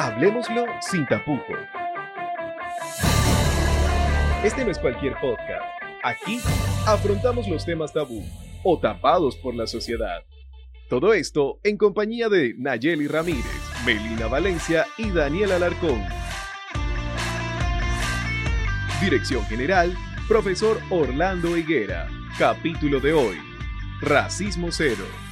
[0.00, 1.58] Hablemoslo sin tapujos.
[4.44, 5.64] Este no es cualquier podcast.
[6.04, 6.38] Aquí
[6.86, 8.22] afrontamos los temas tabú
[8.62, 10.22] o tapados por la sociedad.
[10.88, 13.44] Todo esto en compañía de Nayeli Ramírez,
[13.84, 16.00] Melina Valencia y Daniel Alarcón.
[19.00, 19.92] Dirección General,
[20.28, 22.06] Profesor Orlando Higuera.
[22.38, 23.36] Capítulo de hoy.
[24.00, 25.27] Racismo Cero.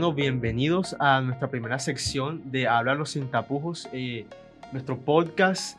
[0.00, 4.26] Bienvenidos a nuestra primera sección de Háblalo sin tapujos, eh,
[4.70, 5.78] nuestro podcast.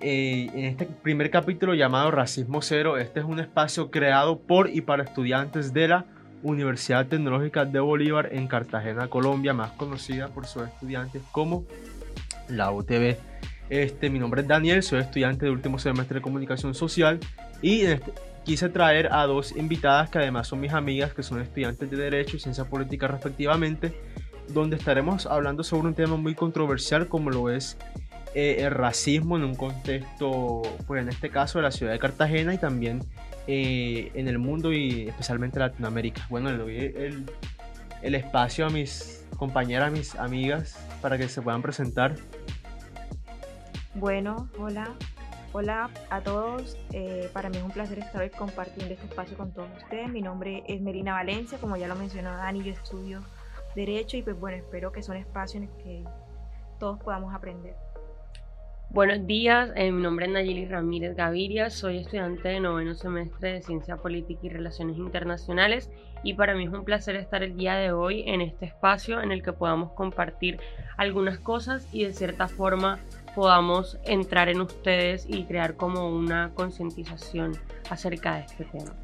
[0.00, 4.80] eh, en este primer capítulo llamado Racismo Cero, este es un espacio creado por y
[4.80, 6.06] para estudiantes de la
[6.42, 11.64] Universidad Tecnológica de Bolívar en Cartagena, Colombia, más conocida por sus estudiantes como
[12.48, 13.18] la UTB.
[13.68, 17.20] Este, mi nombre es Daniel, soy estudiante de último semestre de comunicación social
[17.60, 18.12] y en este-
[18.50, 22.36] quise traer a dos invitadas que además son mis amigas, que son estudiantes de Derecho
[22.36, 23.94] y Ciencia Política respectivamente,
[24.48, 27.76] donde estaremos hablando sobre un tema muy controversial como lo es
[28.34, 32.52] eh, el racismo en un contexto, pues en este caso de la ciudad de Cartagena
[32.52, 33.04] y también
[33.46, 36.26] eh, en el mundo y especialmente Latinoamérica.
[36.28, 37.26] Bueno, le doy el,
[38.02, 42.16] el espacio a mis compañeras, a mis amigas, para que se puedan presentar.
[43.94, 44.92] Bueno, hola,
[45.52, 46.76] hola a todos.
[46.92, 50.08] Eh, para mí es un placer estar hoy compartiendo este espacio con todos ustedes.
[50.08, 53.20] Mi nombre es Melina Valencia, como ya lo mencionó Dani, yo estudio
[53.74, 56.04] Derecho y pues bueno, espero que son espacios en los que
[56.78, 57.74] todos podamos aprender.
[58.92, 63.62] Buenos días, eh, mi nombre es Nayeli Ramírez Gaviria, soy estudiante de noveno semestre de
[63.62, 65.88] Ciencia Política y Relaciones Internacionales
[66.24, 69.30] y para mí es un placer estar el día de hoy en este espacio en
[69.30, 70.58] el que podamos compartir
[70.96, 72.98] algunas cosas y de cierta forma
[73.34, 77.56] podamos entrar en ustedes y crear como una concientización
[77.88, 78.94] acerca de este tema.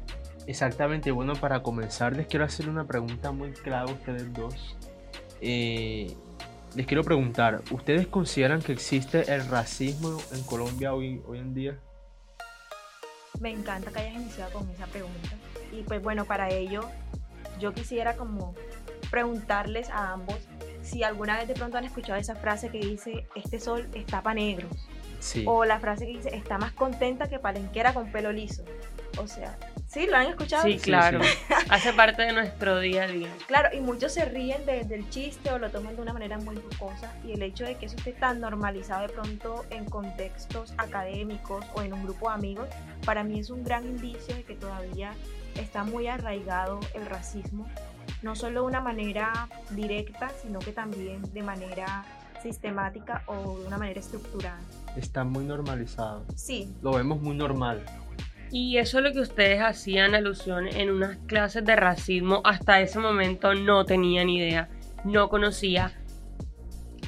[0.47, 4.77] Exactamente, bueno, para comenzar les quiero hacer una pregunta muy clara a ustedes dos.
[5.41, 6.15] Eh,
[6.75, 11.79] les quiero preguntar, ¿ustedes consideran que existe el racismo en Colombia hoy, hoy en día?
[13.39, 15.29] Me encanta que hayas iniciado con esa pregunta.
[15.71, 16.89] Y pues bueno, para ello
[17.59, 18.55] yo quisiera como
[19.09, 20.37] preguntarles a ambos
[20.87, 24.35] si alguna vez de pronto han escuchado esa frase que dice, este sol está para
[24.35, 24.71] negros.
[25.19, 25.43] Sí.
[25.47, 28.63] O la frase que dice, está más contenta que palenquera con pelo liso.
[29.17, 30.05] O sea, ¿sí?
[30.05, 30.63] ¿Lo han escuchado?
[30.63, 31.29] Sí, Sí, claro, sí.
[31.69, 33.29] hace parte de nuestro día a día.
[33.47, 36.55] Claro, y muchos se ríen de- del chiste o lo toman de una manera muy
[36.55, 37.11] jocosa.
[37.25, 41.81] Y el hecho de que eso esté tan normalizado de pronto en contextos académicos o
[41.81, 42.69] en un grupo de amigos,
[43.05, 45.13] para mí es un gran indicio de que todavía
[45.55, 47.67] está muy arraigado el racismo.
[48.21, 52.05] No solo de una manera directa, sino que también de manera
[52.41, 54.59] sistemática o de una manera estructurada.
[54.95, 56.25] Está muy normalizado.
[56.35, 57.83] Sí, Lo vemos muy normal.
[58.51, 62.41] Y eso es lo que ustedes hacían alusión en unas clases de racismo.
[62.45, 64.69] Hasta ese momento no tenía ni idea,
[65.03, 65.91] no conocía.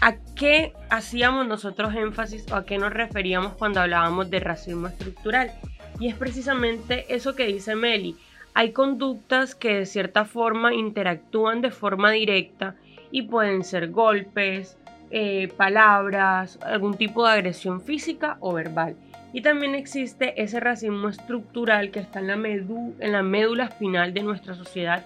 [0.02, 5.52] ¿A qué hacíamos nosotros énfasis o a qué nos referíamos cuando hablábamos de racismo estructural?
[6.00, 8.16] Y es precisamente eso que dice Meli.
[8.54, 12.76] Hay conductas que de cierta forma interactúan de forma directa
[13.12, 14.78] y pueden ser golpes,
[15.12, 18.96] eh, palabras, algún tipo de agresión física o verbal.
[19.34, 24.14] Y también existe ese racismo estructural que está en la, medu- en la médula espinal
[24.14, 25.06] de nuestra sociedad.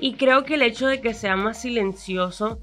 [0.00, 2.60] Y creo que el hecho de que sea más silencioso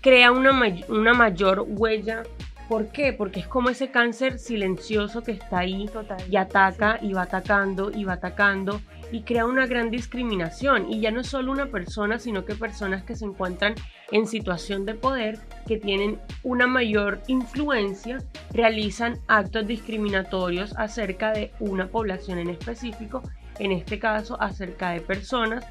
[0.00, 2.22] crea una, may- una mayor huella.
[2.68, 3.12] ¿Por qué?
[3.12, 6.22] Porque es como ese cáncer silencioso que está ahí total.
[6.30, 8.80] y ataca y va atacando y va atacando
[9.12, 10.90] y crea una gran discriminación.
[10.90, 13.74] Y ya no es solo una persona, sino que personas que se encuentran
[14.10, 18.18] en situación de poder, que tienen una mayor influencia,
[18.52, 23.22] realizan actos discriminatorios acerca de una población en específico,
[23.58, 25.64] en este caso acerca de personas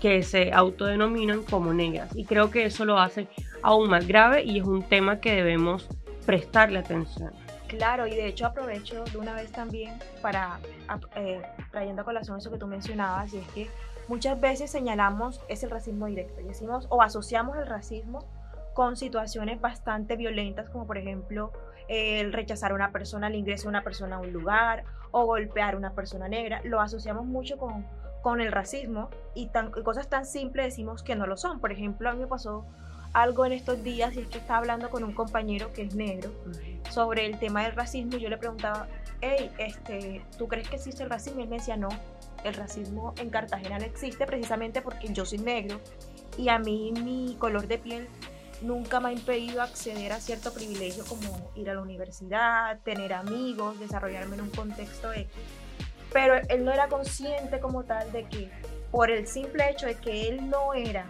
[0.00, 2.10] que se autodenominan como negras.
[2.16, 3.28] Y creo que eso lo hace
[3.62, 5.88] aún más grave y es un tema que debemos
[6.26, 7.41] prestarle atención.
[7.72, 10.60] Claro, y de hecho aprovecho de una vez también para,
[11.16, 11.40] eh,
[11.70, 13.70] trayendo a colación eso que tú mencionabas, y es que
[14.08, 18.26] muchas veces señalamos es el racismo directo, y decimos o asociamos el racismo
[18.74, 21.50] con situaciones bastante violentas, como por ejemplo
[21.88, 25.72] el rechazar a una persona, el ingreso de una persona a un lugar, o golpear
[25.72, 27.86] a una persona negra, lo asociamos mucho con,
[28.20, 29.50] con el racismo, y
[29.82, 31.58] cosas tan simples decimos que no lo son.
[31.58, 32.66] Por ejemplo, a mí me pasó
[33.12, 36.30] algo en estos días, y es que estaba hablando con un compañero que es negro,
[36.90, 38.86] sobre el tema del racismo y yo le preguntaba,
[39.20, 41.40] hey, este, ¿tú crees que existe el racismo?
[41.40, 41.88] Y él me decía, no,
[42.44, 45.80] el racismo en Cartagena no existe precisamente porque yo soy negro
[46.36, 48.08] y a mí mi color de piel
[48.62, 53.78] nunca me ha impedido acceder a cierto privilegio como ir a la universidad, tener amigos,
[53.78, 55.26] desarrollarme en un contexto X.
[56.12, 58.50] Pero él no era consciente como tal de que
[58.90, 61.06] por el simple hecho de que él no era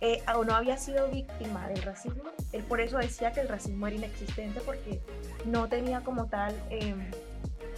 [0.00, 3.86] eh, o no había sido víctima del racismo, él por eso decía que el racismo
[3.86, 5.00] era inexistente porque
[5.44, 7.10] no tenía como tal em,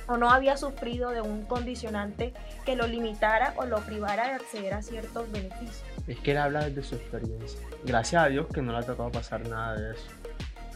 [0.07, 2.33] o no había sufrido de un condicionante
[2.65, 5.83] que lo limitara o lo privara de acceder a ciertos beneficios.
[6.07, 7.61] Es que él habla desde su experiencia.
[7.85, 10.07] Gracias a Dios que no le ha tocado pasar nada de eso.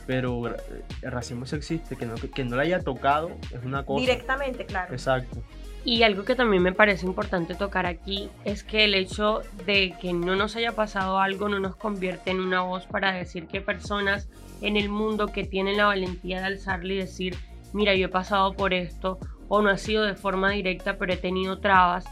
[0.07, 0.57] Pero eh,
[1.03, 4.01] el racismo sí existe, que no, que no le haya tocado es una cosa.
[4.01, 4.93] Directamente, claro.
[4.93, 5.43] Exacto.
[5.87, 10.13] Y algo que también me parece importante tocar aquí es que el hecho de que
[10.13, 14.29] no nos haya pasado algo no nos convierte en una voz para decir que personas
[14.63, 17.37] en el mundo que tienen la valentía de alzarle y decir,
[17.73, 21.19] mira, yo he pasado por esto, o no ha sido de forma directa, pero he
[21.19, 22.05] tenido trabas,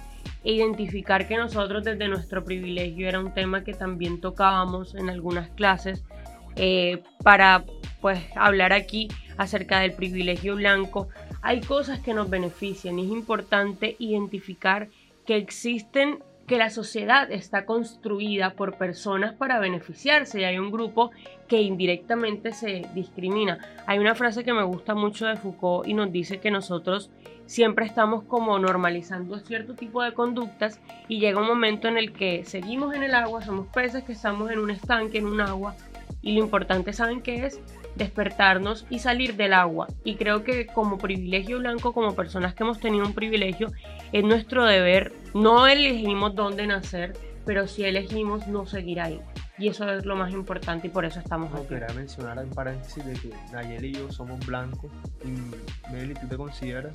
[0.44, 5.50] e identificar que nosotros desde nuestro privilegio era un tema que también tocábamos en algunas
[5.50, 6.04] clases,
[6.54, 7.64] eh, para
[8.00, 11.08] pues hablar aquí acerca del privilegio blanco,
[11.44, 14.88] hay cosas que nos benefician y es importante identificar
[15.26, 21.10] que existen que la sociedad está construida por personas para beneficiarse y hay un grupo
[21.46, 23.58] que indirectamente se discrimina.
[23.86, 27.10] Hay una frase que me gusta mucho de Foucault y nos dice que nosotros
[27.44, 32.44] siempre estamos como normalizando cierto tipo de conductas y llega un momento en el que
[32.46, 35.76] seguimos en el agua, somos peces que estamos en un estanque, en un agua
[36.22, 37.60] y lo importante, ¿saben qué es?
[37.96, 39.86] Despertarnos y salir del agua.
[40.04, 43.70] Y creo que como privilegio blanco, como personas que hemos tenido un privilegio,
[44.12, 45.12] es nuestro deber.
[45.34, 49.20] No elegimos dónde nacer, pero si elegimos no seguir ahí.
[49.56, 51.68] Y eso es lo más importante y por eso estamos No, aquí.
[51.68, 54.90] quería mencionar en paréntesis de que y yo somos blancos.
[55.24, 56.92] Y Meli, ¿tú te consideras?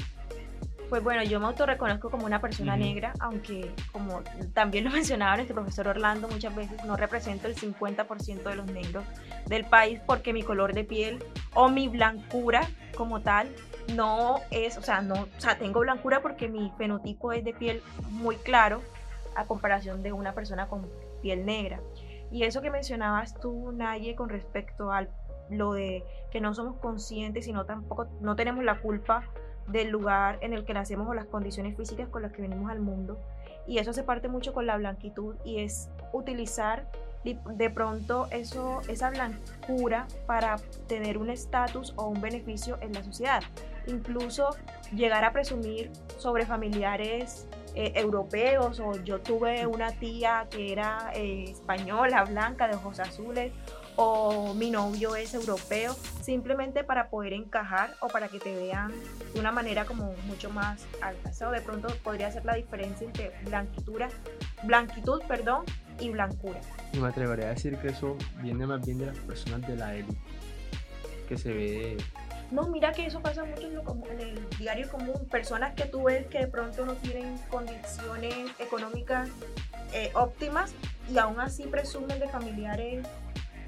[0.90, 5.56] Pues bueno, yo me autorreconozco como una persona negra, aunque como también lo mencionaba nuestro
[5.56, 9.04] profesor Orlando muchas veces, no represento el 50% de los negros
[9.46, 13.48] del país porque mi color de piel o mi blancura como tal
[13.94, 17.82] no es, o sea, no, o sea, tengo blancura porque mi fenotipo es de piel
[18.10, 18.82] muy claro
[19.36, 20.90] a comparación de una persona con
[21.22, 21.80] piel negra.
[22.32, 25.08] Y eso que mencionabas tú, Naye, con respecto a
[25.50, 29.24] lo de que no somos conscientes y no tampoco no tenemos la culpa
[29.72, 32.80] del lugar en el que nacemos o las condiciones físicas con las que venimos al
[32.80, 33.18] mundo.
[33.68, 36.86] Y eso se parte mucho con la blanquitud y es utilizar
[37.24, 40.56] de- pronto eso, esa blancura para
[40.88, 43.44] tener un estatus o un beneficio en la sociedad.
[43.88, 44.50] Incluso
[44.94, 51.44] llegar a presumir sobre familiares eh, europeos o yo tuve una tía que era eh,
[51.52, 53.52] española, blanca, de ojos azules
[54.02, 58.94] o mi novio es europeo, simplemente para poder encajar o para que te vean
[59.34, 61.32] de una manera como mucho más alta.
[61.32, 64.08] Eso de pronto podría ser la diferencia entre blanquitura,
[64.64, 65.66] blanquitud, perdón,
[66.00, 66.62] y blancura.
[66.94, 69.94] Y me atrevería a decir que eso viene más bien de las personas de la
[69.94, 70.18] élite.
[71.28, 71.98] Que se ve.
[72.52, 75.28] No, mira que eso pasa mucho en, lo comu- en el diario común.
[75.30, 79.28] Personas que tú ves que de pronto no tienen condiciones económicas
[79.94, 80.72] eh, óptimas
[81.12, 83.06] y aún así presumen de familiares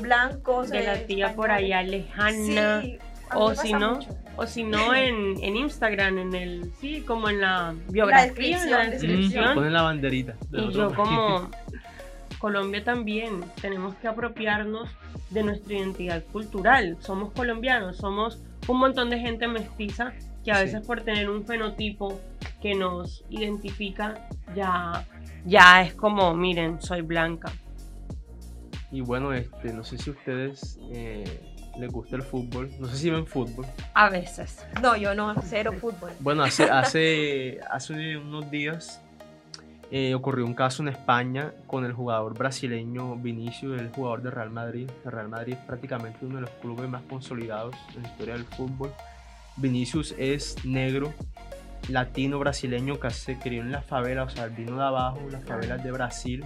[0.02, 0.70] blancos.
[0.70, 2.82] De la eh, tía por allá lejana.
[2.82, 2.98] Sí,
[3.34, 4.10] o si no, mucho.
[4.36, 8.78] o si no en, en Instagram, en el, sí, como en la biografía, en la
[8.86, 9.56] descripción, descripción.
[9.56, 10.36] Ponen la banderita.
[10.50, 11.50] de Y yo como
[12.40, 14.90] Colombia también tenemos que apropiarnos
[15.30, 16.98] de nuestra identidad cultural.
[17.00, 20.14] Somos colombianos, somos un montón de gente mestiza
[20.44, 20.64] que a Sí.
[20.66, 22.20] veces por tener un fenotipo
[22.62, 25.06] que nos identifica ya,
[25.46, 27.52] ya es como, miren, soy blanca.
[28.92, 32.70] Y bueno, este, no sé si a ustedes eh, les gusta el fútbol.
[32.80, 33.66] No sé si ven fútbol.
[33.94, 34.66] A veces.
[34.82, 36.12] No, yo no, cero fútbol.
[36.20, 39.02] Bueno, hace, hace, hace unos días
[39.94, 44.50] eh, ocurrió un caso en España con el jugador brasileño Vinicius, el jugador de Real
[44.50, 44.90] Madrid.
[45.04, 48.46] El Real Madrid es prácticamente uno de los clubes más consolidados en la historia del
[48.46, 48.94] fútbol.
[49.58, 51.14] Vinicius es negro,
[51.90, 55.84] latino, brasileño, que se crió en la favela, o sea, vino de abajo, las favelas
[55.84, 56.46] de Brasil,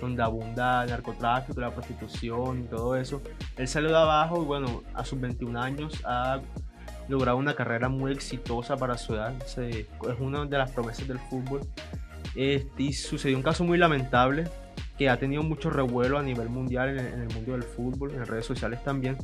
[0.00, 3.22] donde abunda el narcotráfico, la prostitución y todo eso.
[3.56, 6.40] Él salió de abajo y bueno, a sus 21 años ha
[7.08, 9.34] logrado una carrera muy exitosa para su edad.
[9.46, 11.60] Se- es una de las promesas del fútbol.
[12.34, 14.44] Este, y sucedió un caso muy lamentable
[14.98, 18.24] que ha tenido mucho revuelo a nivel mundial en en el mundo del fútbol, en
[18.26, 19.16] redes sociales también.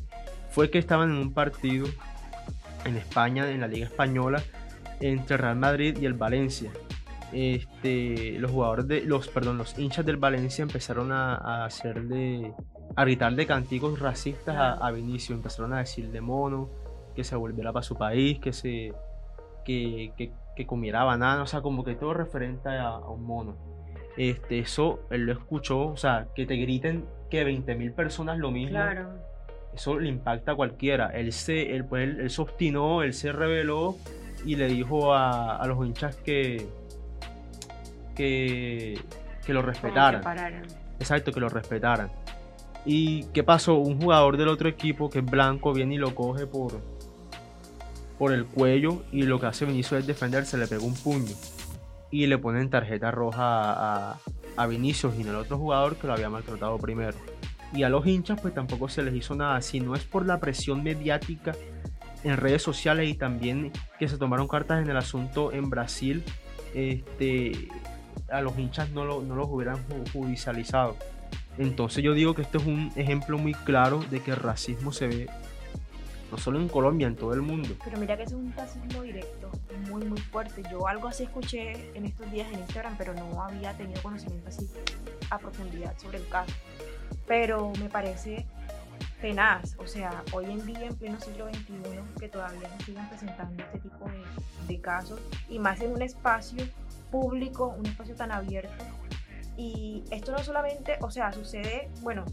[0.51, 1.87] Fue que estaban en un partido
[2.85, 4.43] en España, en la Liga Española,
[5.01, 6.71] entre Real Madrid y el Valencia.
[7.33, 12.53] Este, los jugadores de los, perdón, los hinchas del Valencia empezaron a, a hacerle,
[12.97, 16.69] a gritarle canticos racistas a, a Vinicius, empezaron a decirle mono,
[17.15, 18.93] que se volviera para su país, que se
[19.65, 23.57] que, que, que comiera banana, o sea, como que todo referente a, a un mono.
[24.17, 28.71] Este, eso él lo escuchó, o sea, que te griten que 20.000 personas lo mismo,
[28.71, 29.11] Claro.
[29.73, 31.07] eso le impacta a cualquiera.
[31.09, 33.97] Él se, él, pues, él, él se obstinó, él se rebeló
[34.45, 36.67] y le dijo a, a los hinchas que,
[38.15, 38.99] que,
[39.45, 40.23] que lo que respetaran.
[40.23, 40.63] pararan.
[40.99, 42.11] exacto, que lo respetaran.
[42.85, 43.75] ¿Y qué pasó?
[43.77, 46.81] Un jugador del otro equipo que es blanco viene y lo coge por,
[48.19, 51.35] por el cuello y lo que hace Vinicius es defenderse, le pega un puño
[52.11, 54.19] y le ponen tarjeta roja a,
[54.57, 57.17] a Vinicius y no el otro jugador que lo había maltratado primero.
[57.73, 60.41] Y a los hinchas pues tampoco se les hizo nada, si no es por la
[60.41, 61.55] presión mediática
[62.25, 66.25] en redes sociales y también que se tomaron cartas en el asunto en Brasil,
[66.75, 67.69] este,
[68.31, 70.97] a los hinchas no, lo, no los hubieran judicializado.
[71.59, 75.09] Entonces yo digo que esto es un ejemplo muy claro de que el racismo se
[75.09, 75.31] ve
[76.31, 77.69] no solo en Colombia, en todo el mundo.
[77.85, 79.51] Pero mira que es un racismo directo,
[79.89, 80.63] muy, muy fuerte.
[80.71, 84.69] Yo algo así escuché en estos días en Instagram, pero no había tenido conocimiento así
[85.31, 86.53] a profundidad sobre el caso.
[87.27, 88.47] Pero me parece
[89.21, 91.75] tenaz, o sea, hoy en día, en pleno siglo XXI,
[92.19, 96.65] que todavía nos sigan presentando este tipo de, de casos, y más en un espacio
[97.11, 98.85] público, un espacio tan abierto.
[99.57, 102.25] Y esto no solamente, o sea, sucede, bueno,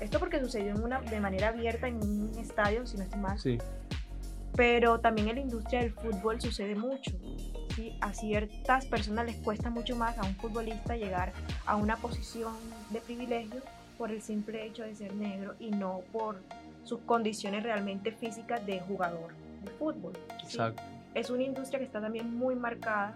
[0.00, 3.38] esto porque sucedió en una, de manera abierta en un estadio, si no estoy mal.
[3.38, 3.58] Sí.
[4.56, 7.12] Pero también en la industria del fútbol sucede mucho.
[7.76, 7.96] ¿sí?
[8.00, 11.32] A ciertas personas les cuesta mucho más a un futbolista llegar
[11.66, 12.52] a una posición
[12.90, 13.60] de privilegio
[13.96, 16.40] por el simple hecho de ser negro y no por
[16.84, 20.12] sus condiciones realmente físicas de jugador de fútbol.
[20.40, 20.56] ¿sí?
[20.56, 20.82] Exacto.
[21.14, 23.14] Es una industria que está también muy marcada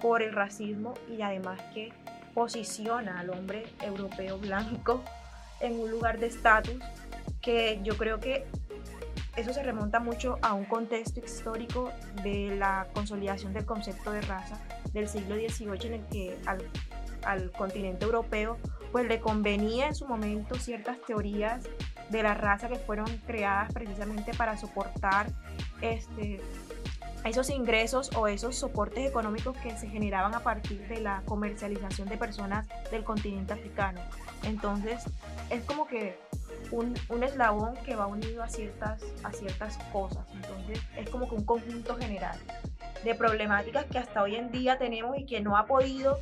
[0.00, 1.92] por el racismo y además que
[2.34, 5.02] posiciona al hombre europeo blanco
[5.60, 6.82] en un lugar de estatus
[7.40, 8.46] que yo creo que
[9.36, 14.58] eso se remonta mucho a un contexto histórico de la consolidación del concepto de raza
[14.92, 16.62] del siglo XVIII en el que al,
[17.24, 18.58] al continente europeo
[18.92, 21.64] pues le convenía en su momento ciertas teorías
[22.08, 25.26] de la raza que fueron creadas precisamente para soportar
[25.80, 26.40] este,
[27.28, 32.16] esos ingresos o esos soportes económicos que se generaban a partir de la comercialización de
[32.16, 34.00] personas del continente africano.
[34.44, 35.04] Entonces,
[35.50, 36.18] es como que
[36.70, 40.26] un, un, eslabón que va unido a ciertas, a ciertas cosas.
[40.34, 42.38] Entonces, es como que un conjunto general
[43.04, 46.18] de problemáticas que hasta hoy en día tenemos y que no ha podido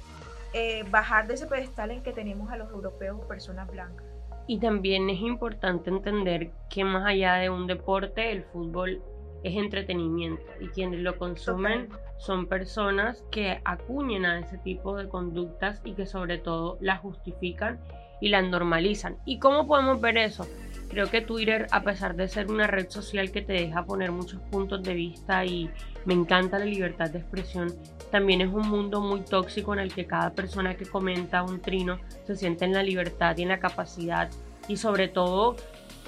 [0.53, 4.07] eh, bajar de ese pedestal en que tenemos a los europeos personas blancas.
[4.47, 9.03] Y también es importante entender que más allá de un deporte, el fútbol
[9.45, 15.81] es entretenimiento y quienes lo consumen son personas que acuñen a ese tipo de conductas
[15.85, 17.79] y que sobre todo las justifican
[18.21, 19.19] y las normalizan.
[19.27, 20.47] ¿Y cómo podemos ver eso?
[20.89, 24.41] Creo que Twitter, a pesar de ser una red social que te deja poner muchos
[24.51, 25.69] puntos de vista y
[26.07, 27.75] me encanta la libertad de expresión,
[28.11, 31.99] también es un mundo muy tóxico en el que cada persona que comenta un trino
[32.25, 34.31] se siente en la libertad y en la capacidad
[34.69, 35.57] y sobre todo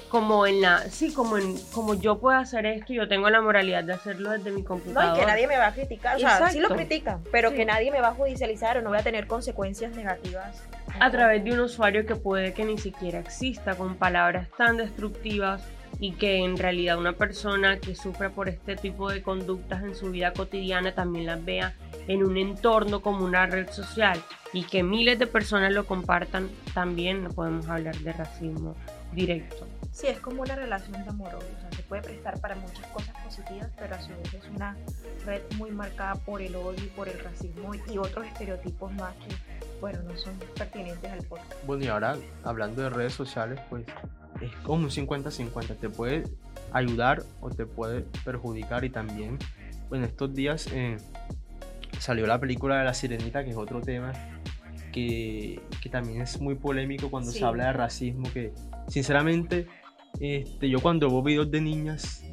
[0.09, 3.83] como en la sí como en como yo puedo hacer esto yo tengo la moralidad
[3.83, 6.15] de hacerlo desde mi No, computadora y que nadie me va a criticar.
[6.15, 7.55] O sea, sí lo critican, pero Sí.
[7.57, 10.63] que nadie me va a judicializar o no voy a tener consecuencias negativas.
[10.99, 15.61] a través de un usuario que puede que ni siquiera exista con palabras tan destructivas
[15.99, 20.09] y que en realidad una persona que sufre por este tipo de conductas en su
[20.11, 21.73] vida cotidiana también las vea
[22.07, 24.19] en un entorno como una red social
[24.53, 28.75] y que miles de personas lo compartan también no podemos hablar de racismo
[29.13, 32.85] directo Sí, es como una relación de amor, o sea, se puede prestar para muchas
[32.87, 34.77] cosas positivas, pero a su vez es una
[35.25, 39.35] red muy marcada por el odio y por el racismo y otros estereotipos más que,
[39.81, 41.53] bueno, no son pertinentes al podcast.
[41.65, 43.85] Bueno, y ahora hablando de redes sociales, pues
[44.41, 45.77] es como un 50-50.
[45.77, 46.23] Te puede
[46.71, 48.83] ayudar o te puede perjudicar.
[48.85, 49.37] Y también,
[49.89, 50.97] bueno, estos días eh,
[51.99, 54.13] salió la película de La Sirenita, que es otro tema
[54.91, 57.39] que, que también es muy polémico cuando Sí.
[57.39, 58.27] se habla de racismo.
[58.33, 58.53] Que
[58.87, 59.67] sinceramente,
[60.19, 62.23] este, yo cuando veo videos de niñas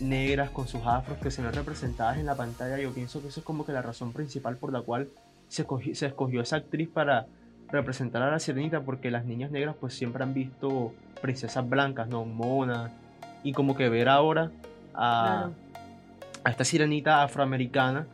[0.00, 3.40] negras con sus afros que se ven representadas en la pantalla, yo pienso que eso
[3.40, 5.08] es como que la razón principal por la cual
[5.48, 7.26] se escogió, se escogió esa actriz para
[7.70, 12.24] representar a la sirenita porque las niñas negras pues siempre han visto princesas blancas, no
[12.24, 12.90] monas
[13.44, 14.50] y como que ver ahora
[14.94, 15.54] a, Claro.
[16.44, 18.06] a esta sirenita afroamericana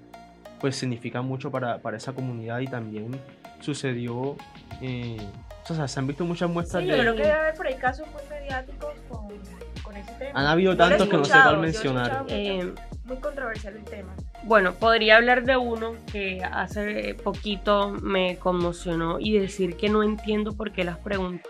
[0.61, 3.19] pues significa mucho para, para esa comunidad y también
[3.61, 4.37] sucedió
[4.81, 5.19] eh,
[5.71, 7.67] o sea, se han visto muchas muestras Sí, yo de creo que debe haber por
[7.67, 9.29] ahí casos muy mediáticos con,
[9.83, 10.41] con ese tema.
[10.41, 12.25] han habido tantos que no cuál yo he mencionar.
[12.29, 12.73] Eh,
[13.05, 14.15] muy controversial el tema.
[14.45, 20.57] Bueno, podría hablar de uno que hace poquito me conmocionó y decir que no entiendo
[20.57, 20.99] por qué las,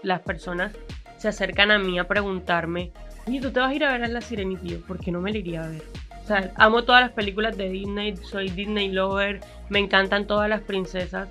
[0.03, 0.73] las personas
[1.17, 2.93] se acercan a mí a preguntarme,
[3.27, 4.65] oye, ¿tú te vas a ir a ver a La Sirenita?
[4.65, 5.83] Y yo, ¿por qué no me la iría a ver?
[6.23, 10.61] O sea, amo todas las películas de Disney, soy Disney lover, me encantan todas las
[10.61, 11.29] princesas.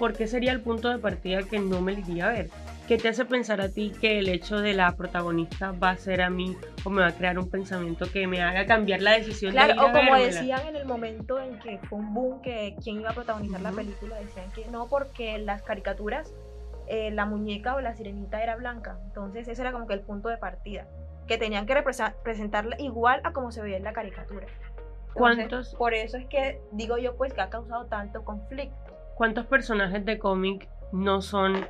[0.00, 2.48] ¿Por qué sería el punto de partida que no me iría a ver?
[2.88, 6.22] ¿Qué te hace pensar a ti que el hecho de la protagonista va a ser
[6.22, 9.52] a mí o me va a crear un pensamiento que me haga cambiar la decisión
[9.52, 10.26] de Claro, ir a o como vérmela?
[10.26, 13.72] decían en el momento en que fue un boom que quién iba a protagonizar la
[13.72, 16.32] película, decían que no porque las caricaturas
[16.88, 18.98] eh, la muñeca o la sirenita era blanca.
[19.04, 20.88] Entonces ese era como que el punto de partida,
[21.28, 24.46] que tenían que represa- presentarla igual a como se veía en la caricatura.
[24.46, 25.74] Entonces, ¿Cuántos?
[25.74, 28.89] Por eso es que digo yo pues que ha causado tanto conflicto.
[29.20, 31.66] ¿Cuántos personajes de cómic no son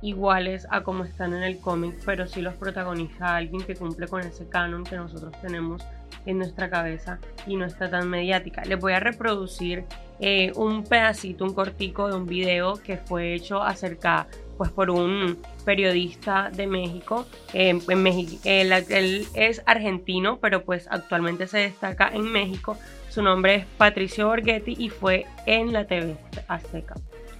[0.00, 4.22] iguales a como están en el cómic, pero sí los protagoniza alguien que cumple con
[4.22, 5.82] ese canon que nosotros tenemos
[6.24, 8.62] en nuestra cabeza y no está tan mediática?
[8.64, 9.84] Les voy a reproducir
[10.20, 14.26] eh, un pedacito, un cortico de un video que fue hecho acerca,
[14.56, 15.36] pues por un
[15.66, 17.26] periodista de México.
[17.52, 22.78] eh, en México él, él es argentino, pero pues actualmente se destaca en México.
[23.16, 26.18] Su nombre es Patricio Borghetti y fue en la TV
[26.48, 26.96] Azteca.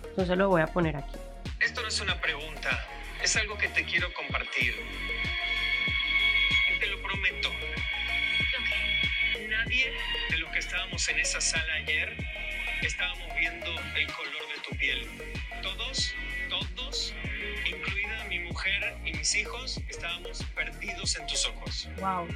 [0.09, 1.19] Entonces lo voy a poner aquí.
[1.61, 2.83] Esto no es una pregunta,
[3.23, 4.75] es algo que te quiero compartir.
[6.75, 7.51] Y te lo prometo.
[9.51, 9.93] Nadie
[10.31, 12.17] de los que estábamos en esa sala ayer
[12.81, 15.07] estábamos viendo el color de tu piel.
[15.61, 16.15] Todos,
[16.49, 17.15] todos,
[18.57, 21.89] mujer y mis hijos, estábamos perdidos en tus ojos.
[22.01, 22.27] Wow.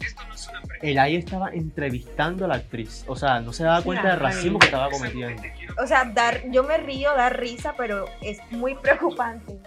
[0.00, 0.86] Esto no es una pregunta.
[0.86, 3.02] El ahí estaba entrevistando a la actriz.
[3.06, 5.42] O sea, no se daba Sí, cuenta del racismo que estaba cometiendo.
[5.82, 9.58] O sea, dar, yo me río, da risa, pero es muy preocupante.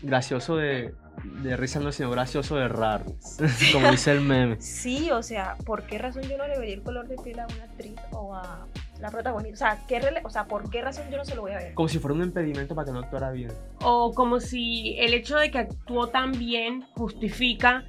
[0.00, 0.94] Gracioso de,
[1.42, 3.04] de risa no, sino gracioso de raro.
[3.72, 4.58] Como dice el meme.
[4.62, 7.46] Sí, o sea, ¿por qué razón yo no le vería el color de piel a
[7.46, 8.66] una actriz o a
[9.04, 9.54] la protagonista?
[9.54, 11.58] O sea, ¿qué rele- o sea, ¿por qué razón yo no se lo voy a
[11.58, 11.74] ver?
[11.74, 13.52] Como si fuera un impedimento para que no actuara bien.
[13.82, 17.84] O como si el hecho de que actuó tan bien justifica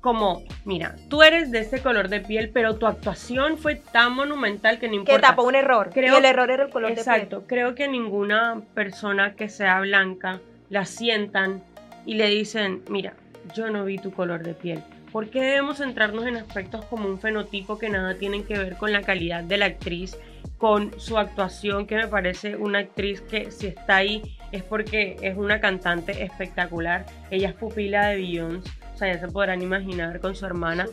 [0.00, 4.78] como, mira, tú eres de este color de piel, pero tu actuación fue tan monumental
[4.78, 5.28] que no Que importa.
[5.28, 5.90] tapó un error.
[5.92, 10.40] Creo- y el error era el color Exacto, creo que ninguna persona que sea blanca
[10.68, 11.62] la sientan
[12.06, 13.14] y le dicen, mira,
[13.54, 14.82] yo no vi tu color de piel.
[15.10, 18.92] ¿Por qué debemos centrarnos en aspectos como un fenotipo que nada tienen que ver con
[18.92, 20.16] la calidad de la actriz,
[20.58, 25.36] con su actuación, que me parece una actriz que si está ahí es porque es
[25.36, 27.06] una cantante espectacular.
[27.30, 30.86] Ella es pupila de Beyoncé, o sea, ya se podrán imaginar con su hermana.
[30.86, 30.92] Su.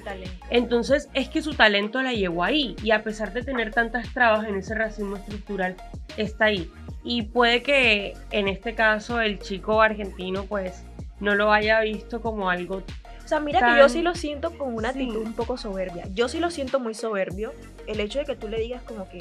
[0.52, 4.48] Entonces es que su talento la llevó ahí y a pesar de tener tantas trabas
[4.48, 5.76] en ese racismo estructural,
[6.16, 6.70] está ahí.
[7.04, 10.84] Y puede que en este caso el chico argentino pues
[11.20, 12.84] no lo haya visto como algo...
[13.24, 15.02] O sea, mira tan- que yo sí lo siento con una Sí.
[15.02, 16.04] actitud un poco soberbia.
[16.14, 17.54] Yo sí lo siento muy soberbio.
[17.88, 19.18] El hecho de que tú le digas como que,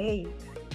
[0.00, 0.28] hey,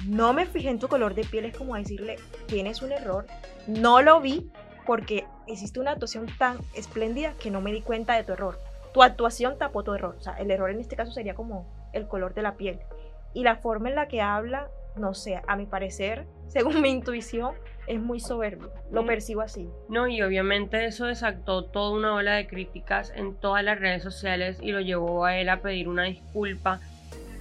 [0.07, 3.25] no me fijé en tu color de piel es como decirle, tienes un error,
[3.67, 4.49] no lo vi
[4.85, 8.59] porque hiciste una actuación tan espléndida que no me di cuenta de tu error.
[8.93, 10.15] Tu actuación tapó tu error.
[10.17, 12.79] O sea, el error en este caso sería como el color de la piel.
[13.33, 17.55] Y la forma en la que habla, no sé, a mi parecer, según mi intuición,
[17.87, 18.71] es muy soberbio.
[18.91, 19.07] Lo Mm.
[19.07, 19.67] percibo así.
[19.89, 24.59] No, y obviamente eso desató toda una ola de críticas en todas las redes sociales
[24.61, 26.79] y lo llevó a él a pedir una disculpa.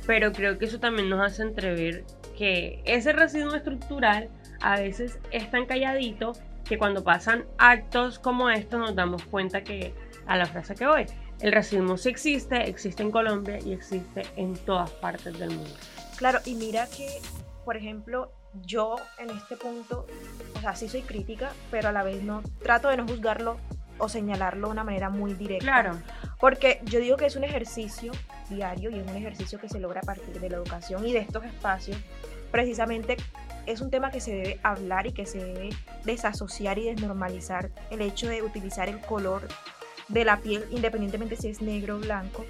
[0.07, 2.05] Pero creo que eso también nos hace entrever
[2.37, 4.29] que ese racismo estructural
[4.61, 6.33] a veces es tan calladito
[6.64, 9.95] que cuando pasan actos como estos nos damos cuenta que
[10.27, 11.07] a la frase que voy,
[11.40, 15.71] el racismo sí existe, existe en Colombia y existe en todas partes del mundo.
[16.17, 17.21] Claro, y mira que,
[17.64, 20.07] por ejemplo, yo en este punto,
[20.57, 23.59] o sea, sí soy crítica, pero a la vez no trato de no juzgarlo
[23.98, 25.64] o señalarlo de una manera muy directa.
[25.64, 25.98] Claro,
[26.40, 28.12] Porque yo digo que es un ejercicio
[28.50, 31.20] diario y es un ejercicio que se logra a partir de la educación y de
[31.20, 31.96] estos espacios.
[32.50, 33.16] Precisamente
[33.66, 35.70] es un tema que se debe hablar y que se debe
[36.04, 39.48] desasociar y desnormalizar el hecho de utilizar el color
[40.09, 42.44] de la piel, independientemente si es negro o blanco,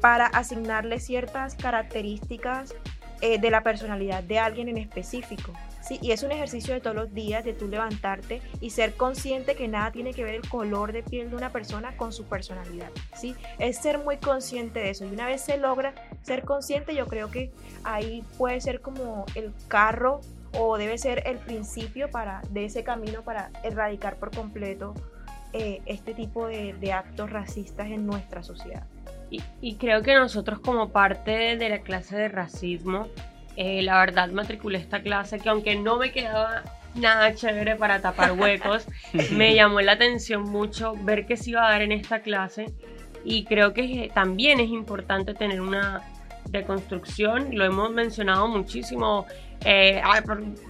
[0.00, 2.74] para asignarle ciertas características
[3.20, 5.52] eh, de la personalidad de alguien en específico.
[5.88, 5.98] ¿Sí?
[6.02, 9.68] Y es un ejercicio de todos los días, de tú levantarte y ser consciente que
[9.68, 12.90] nada tiene que ver el color de piel de una persona con su personalidad.
[13.16, 13.34] ¿sí?
[13.58, 15.06] Es ser muy consciente de eso.
[15.06, 17.50] Y una vez se logra ser consciente, yo creo que
[17.84, 20.20] ahí puede ser como el carro
[20.52, 24.94] o debe ser el principio para, de ese camino para erradicar por completo
[25.52, 28.84] eh, este tipo de, actos racistas en nuestra sociedad.
[29.60, 33.08] Y creo que nosotros como parte de la clase de racismo,
[33.60, 36.62] eh, la verdad matriculé esta clase que aunque no me quedaba
[36.94, 38.86] nada chévere para tapar huecos,
[39.32, 42.72] me llamó la atención mucho ver qué se iba a dar en esta clase
[43.24, 46.02] y creo que también es importante tener una
[46.50, 49.26] deconstrucción, lo hemos mencionado muchísimo.
[49.64, 50.00] eh,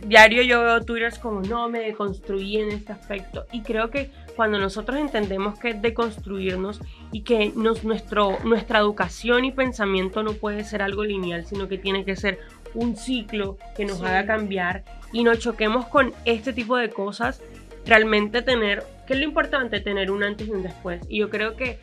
[0.07, 4.61] diario yo veo twitters como no me deconstruí en este aspecto y creo que cuando
[4.61, 10.63] nosotros entendemos que es deconstruirnos y que nos, nuestro, nuestra educación y pensamiento no puede
[10.63, 12.39] ser algo lineal, sino que tiene que ser
[12.75, 14.05] un ciclo que nos Sí.
[14.07, 17.43] haga cambiar y nos choquemos con este tipo de cosas,
[17.87, 21.01] realmente tener, que es lo importante, tener un antes y un después.
[21.09, 21.79] Y yo creo que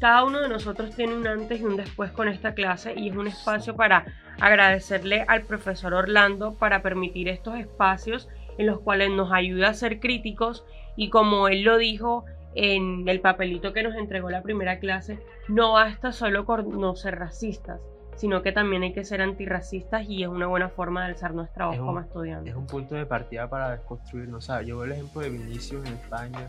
[0.00, 3.16] cada uno de nosotros tiene un antes y un después con esta clase y es
[3.16, 4.04] un espacio para
[4.38, 10.00] agradecerle al profesor Orlando para permitir estos espacios en los cuales nos ayuda a ser
[10.00, 10.64] críticos
[10.98, 15.18] Y como él lo dijo en el papelito que nos entregó la primera clase,
[15.48, 17.80] no basta solo con no ser racistas,
[18.16, 21.66] sino que también hay que ser antirracistas y es una buena forma de alzar nuestra
[21.66, 22.50] voz Es un- como estudiantes.
[22.52, 24.44] Es un punto de partida para desconstruirnos.
[24.44, 26.46] O sea, yo veo el ejemplo de Vinicius en España,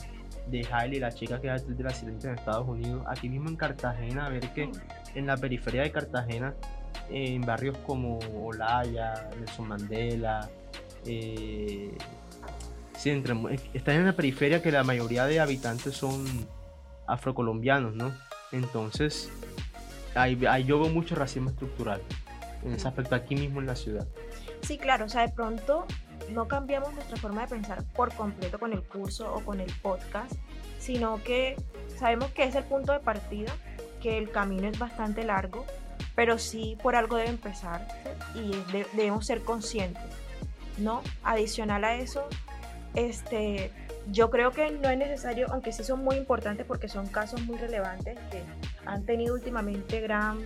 [0.48, 3.04] de Hailey, la chica que es de la Silencio en Estados Unidos.
[3.08, 4.70] Aquí mismo en Cartagena, ver que
[5.16, 6.54] en la periferia de Cartagena,
[7.10, 10.50] eh, en barrios como Olaya, Nelson Mandela,
[11.06, 11.98] eh,
[12.96, 13.36] sí, entre
[13.74, 16.26] están en una periferia que la mayoría de habitantes son
[17.08, 18.12] afrocolombianos, ¿no?
[18.52, 19.30] Entonces,
[20.18, 22.02] ahí, ahí yo veo mucho racismo estructural
[22.64, 24.08] en ese aspecto aquí mismo en la ciudad.
[24.62, 25.86] Sí, claro, o sea, de pronto
[26.32, 30.34] no cambiamos nuestra forma de pensar por completo con el curso o con el podcast,
[30.80, 31.56] sino que
[31.98, 33.52] sabemos que es el punto de partida,
[34.02, 35.66] que el camino es bastante largo,
[36.16, 37.88] pero sí por algo debe empezar
[38.36, 40.04] y de- debemos ser conscientes,
[40.78, 41.02] ¿no?
[41.24, 42.28] Adicional a eso,
[42.96, 43.72] este,
[44.12, 47.58] yo creo que no es necesario, aunque sí son muy importantes porque son casos muy
[47.58, 48.42] relevantes que
[48.88, 50.40] han tenido últimamente gran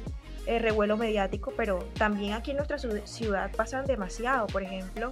[0.47, 4.47] eh, revuelo mediático, pero también aquí en nuestra ciu- ciudad pasan demasiado.
[4.47, 5.11] Por ejemplo,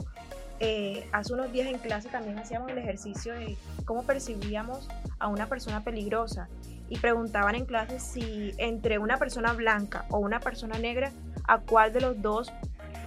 [0.60, 4.89] eh, hace unos días en clase también hacíamos el ejercicio de cómo percibíamos
[5.20, 6.50] a una persona peligrosa
[6.89, 11.12] y preguntaban en clase si entre una persona blanca o una persona negra,
[11.48, 12.52] a cuál de los dos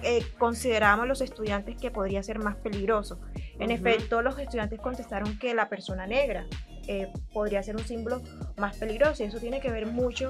[0.01, 3.19] eh, considerábamos los estudiantes que podría ser más peligroso.
[3.59, 6.45] En efecto, los estudiantes contestaron que la persona negra
[6.87, 8.21] eh, podría ser un símbolo
[8.57, 10.29] más peligroso y eso tiene que ver mucho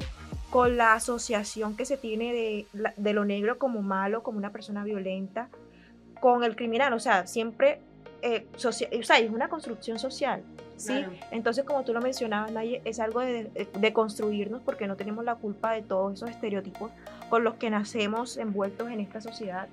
[0.50, 4.84] con la asociación que se tiene de, de lo negro como malo, como una persona
[4.84, 5.50] violenta,
[6.22, 6.94] con el criminal.
[6.94, 7.80] O sea, siempre,
[8.22, 10.44] eh, socia- o sea, es una construcción social.
[10.78, 10.88] ¿sí?
[10.94, 11.12] Claro.
[11.32, 15.24] Entonces, como tú lo mencionabas, Naye, es algo de, de- de construirnos porque no tenemos
[15.26, 16.92] la culpa de todos esos estereotipos
[17.30, 19.68] con los que nacemos envueltos en esta sociedad.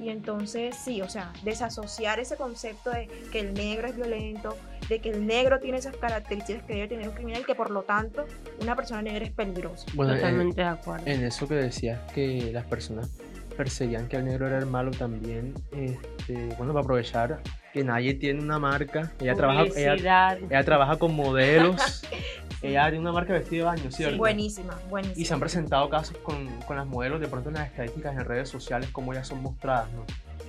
[0.00, 4.56] Y entonces, sí, o sea, desasociar ese concepto de que el negro es violento,
[4.88, 7.70] de que el negro tiene esas características que debe tener un criminal y que por
[7.70, 8.24] lo tanto
[8.60, 9.86] una persona negra es peligrosa.
[9.94, 11.06] Bueno, en, Totalmente de acuerdo.
[11.06, 13.10] en eso que decías que las personas
[13.56, 17.40] perseguían que el negro era el malo también, este, bueno, para aprovechar
[17.72, 22.04] que nadie tiene una marca, ella trabaja, ella, ella trabaja con modelos,
[22.62, 24.16] ella tiene una marca de vestido de baño, ¿cierto?
[24.16, 25.20] Buenísima, buenísima.
[25.20, 28.24] Y se han presentado casos con, con las modelos, de pronto en las estadísticas en
[28.24, 30.04] redes sociales, como ellas son mostradas, ¿no?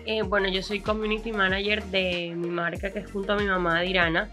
[0.06, 3.82] Eh, bueno, yo soy community manager de mi marca que es junto a mi mamá
[3.82, 4.30] Dirana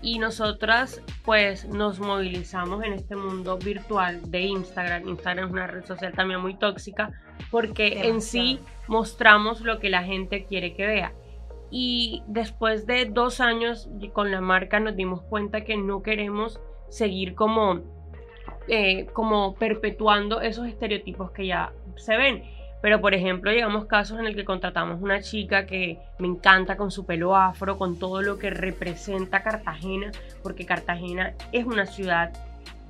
[0.00, 5.08] y nosotras pues nos movilizamos en este mundo virtual de Instagram.
[5.08, 7.12] Instagram es una red social también muy tóxica
[7.52, 8.58] porque en sí
[8.88, 11.12] mostramos lo que la gente quiere que vea.
[11.70, 17.36] Y después de dos años con la marca nos dimos cuenta que no queremos seguir
[17.36, 17.80] como,
[18.66, 22.42] eh, como perpetuando esos estereotipos que ya se ven.
[22.82, 26.90] Pero, por ejemplo, llegamos casos en el que contratamos una chica que me encanta con
[26.90, 30.10] su pelo afro, con todo lo que representa Cartagena,
[30.42, 32.32] porque Cartagena es una ciudad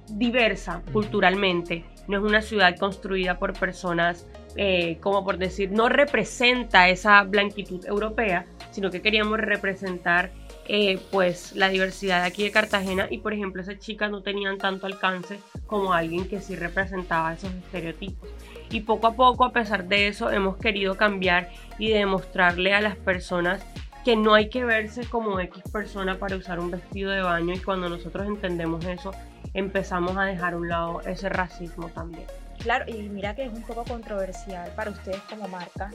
[0.09, 4.27] diversa culturalmente, no es una ciudad construida por personas,
[4.57, 10.31] eh, como por decir, no representa esa blanquitud europea, sino que queríamos representar
[10.75, 14.57] eh, pues la diversidad de aquí de Cartagena y por ejemplo esas chicas no tenían
[14.57, 18.31] tanto alcance como alguien que sí representaba esos estereotipos.
[18.71, 22.97] Y poco a poco, a pesar de eso, hemos querido cambiar y demostrarle a las
[22.97, 23.63] personas
[24.03, 27.59] que no hay que verse como X persona para usar un vestido de baño y
[27.59, 29.11] cuando nosotros entendemos eso,
[29.53, 32.25] empezamos a dejar a un lado ese racismo también.
[32.61, 35.91] Claro, y mira que es un poco controversial para ustedes como marca.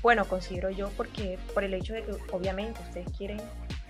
[0.00, 3.42] Bueno, considero yo porque por el hecho de que obviamente ustedes quieren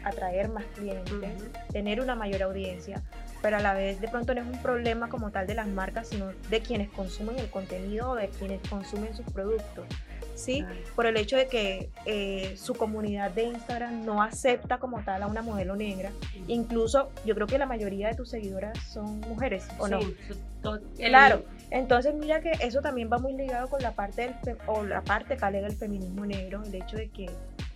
[0.04, 1.50] atraer más clientes, Ujú.
[1.72, 3.02] tener una mayor audiencia,
[3.42, 6.08] pero a la vez de pronto no es un problema como tal de las marcas,
[6.08, 9.86] sino de quienes consumen el contenido o de quienes consumen sus productos.
[10.34, 10.62] ¿sí?
[10.62, 10.74] Claro.
[10.96, 15.28] Por el hecho de que eh, su comunidad de Instagram no acepta como tal a
[15.28, 16.10] una modelo negra.
[16.48, 20.00] Incluso yo creo que la mayoría de tus seguidoras son mujeres, ¿o no?
[20.00, 23.92] Sí, su- to- el- Claro, entonces mira que eso también va muy ligado con la
[23.92, 27.26] parte del o la parte que alega el feminismo negro, el hecho de que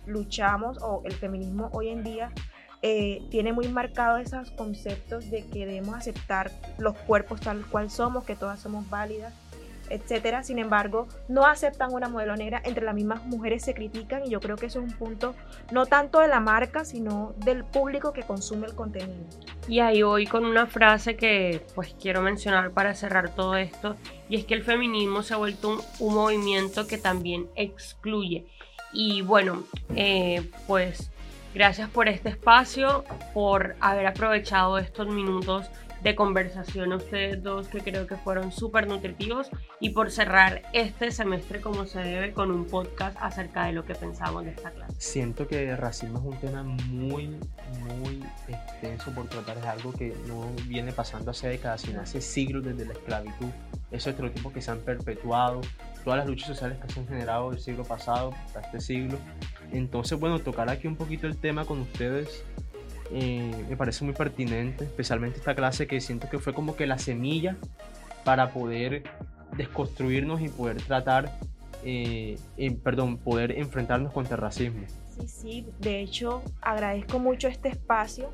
[0.09, 2.31] luchamos o el feminismo hoy en día
[2.81, 8.23] eh, tiene muy marcado esos conceptos de que debemos aceptar los cuerpos tal cual somos,
[8.23, 9.33] que todas somos válidas,
[9.89, 10.43] etcétera.
[10.43, 14.39] Sin embargo, no aceptan una modelo negra, entre las mismas mujeres se critican y yo
[14.39, 15.35] creo que eso es un punto
[15.71, 19.25] no tanto de la marca, sino del público que consume el contenido.
[19.67, 23.97] Y ahí voy con una frase que pues quiero mencionar para cerrar todo esto,
[24.29, 28.47] y es que el feminismo se ha vuelto un movimiento que también excluye.
[28.93, 29.63] Y bueno,
[29.95, 31.11] eh, pues
[31.53, 35.69] gracias por este espacio, por haber aprovechado estos minutos
[36.03, 39.49] de conversación a ustedes dos que creo que fueron súper nutritivos
[39.79, 43.95] y por cerrar este semestre como se debe con un podcast acerca de lo que
[43.95, 44.93] pensamos de esta clase.
[44.97, 47.27] Siento que racismo es un tema muy,
[47.87, 52.63] muy extenso por tratar, es algo que no viene pasando hace décadas, sino hace siglos
[52.63, 53.49] desde la esclavitud.
[53.91, 55.61] Esos estereotipos que se han perpetuado,
[56.03, 59.17] todas las luchas sociales que se han generado del siglo pasado hasta este siglo.
[59.71, 62.43] Entonces, bueno, tocar aquí un poquito el tema con ustedes
[63.11, 66.99] eh, me parece muy pertinente, especialmente esta clase que siento que fue como que la
[66.99, 67.57] semilla
[68.23, 69.03] para poder
[69.57, 71.39] desconstruirnos y poder tratar,
[71.83, 72.37] eh,
[72.83, 74.85] perdón, poder enfrentarnos contra el racismo.
[75.07, 78.29] Sí, sí, de hecho agradezco mucho este espacio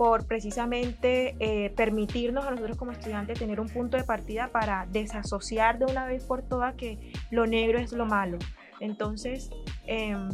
[0.00, 5.78] por precisamente eh, permitirnos a nosotros como estudiantes tener un punto de partida para desasociar
[5.78, 8.38] de una vez por todas que lo negro es lo malo.
[8.80, 9.50] Entonces,
[9.86, 10.30] em,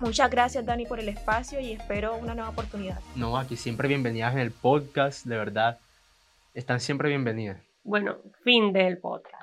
[0.00, 3.00] muchas gracias Dani por el espacio y espero una nueva oportunidad.
[3.14, 5.78] No, aquí siempre bienvenidas en el podcast, de verdad.
[6.54, 7.60] Están siempre bienvenidas.
[7.84, 9.41] Bueno, fin del podcast.